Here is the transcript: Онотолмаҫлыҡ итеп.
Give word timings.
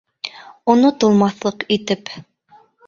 Онотолмаҫлыҡ 0.75 1.69
итеп. 1.79 2.15